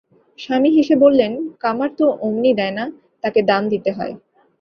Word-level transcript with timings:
স্বামী 0.39 0.69
হেসে 0.75 0.95
বললেন, 0.95 1.31
কামার 1.59 1.89
তো 1.99 2.05
অমনি 2.21 2.51
দেয় 2.59 2.73
না, 2.73 2.85
তাকে 3.23 3.39
দাম 3.43 3.63
দিতে 3.69 3.89
হয়। 3.91 4.13